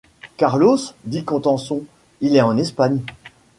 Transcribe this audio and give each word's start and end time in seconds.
Carlos! 0.35 0.79
dit 1.05 1.23
Contenson, 1.23 1.83
il 2.21 2.35
est 2.35 2.41
en 2.41 2.57
Espagne. 2.57 3.01